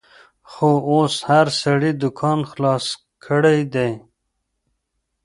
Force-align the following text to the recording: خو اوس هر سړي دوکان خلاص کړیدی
خو 0.51 0.69
اوس 0.89 1.15
هر 1.29 1.47
سړي 1.61 1.91
دوکان 2.01 2.39
خلاص 2.51 2.85
کړیدی 3.25 3.91